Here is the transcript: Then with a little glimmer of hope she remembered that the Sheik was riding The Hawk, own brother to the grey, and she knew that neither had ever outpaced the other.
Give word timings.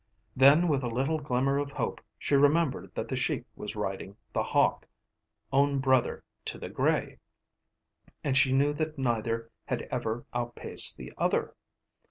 Then 0.35 0.67
with 0.67 0.81
a 0.81 0.89
little 0.89 1.19
glimmer 1.19 1.59
of 1.59 1.73
hope 1.73 2.01
she 2.17 2.33
remembered 2.33 2.91
that 2.95 3.07
the 3.07 3.15
Sheik 3.15 3.45
was 3.55 3.75
riding 3.75 4.17
The 4.33 4.41
Hawk, 4.41 4.87
own 5.53 5.77
brother 5.77 6.23
to 6.45 6.57
the 6.57 6.69
grey, 6.69 7.19
and 8.23 8.35
she 8.35 8.51
knew 8.51 8.73
that 8.73 8.97
neither 8.97 9.51
had 9.65 9.83
ever 9.91 10.25
outpaced 10.33 10.97
the 10.97 11.13
other. 11.19 11.53